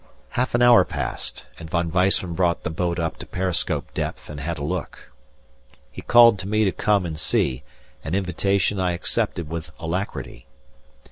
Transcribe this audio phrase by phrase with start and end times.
[0.29, 4.39] Half an hour passed and Von Weissman brought the boat up to periscope depth and
[4.39, 5.11] had a look.
[5.91, 7.61] He called to me to come and see,
[8.03, 10.47] an invitation I accepted with alacrity.